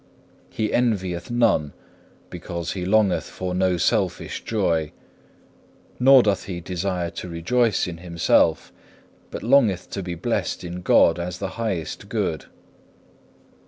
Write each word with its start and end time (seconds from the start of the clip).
He 0.49 0.71
envieth 0.73 1.29
none, 1.29 1.73
because 2.31 2.71
he 2.71 2.85
longeth 2.85 3.25
for 3.25 3.53
no 3.53 3.77
selfish 3.77 4.43
joy; 4.43 4.93
nor 5.99 6.23
doth 6.23 6.45
he 6.45 6.59
desire 6.59 7.11
to 7.11 7.29
rejoice 7.29 7.85
in 7.85 7.97
himself, 7.97 8.73
but 9.29 9.43
longeth 9.43 9.91
to 9.91 10.01
be 10.01 10.15
blessed 10.15 10.63
in 10.63 10.81
God 10.81 11.19
as 11.19 11.37
the 11.37 11.49
highest 11.49 12.09
good. 12.09 12.45